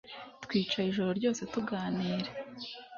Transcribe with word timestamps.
Twicaye 0.43 0.87
ijoro 0.89 1.11
ryose 1.19 1.41
tuganira 1.53 2.27